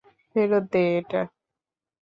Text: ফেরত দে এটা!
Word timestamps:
ফেরত 0.29 0.63
দে 0.73 0.83
এটা! 0.97 1.21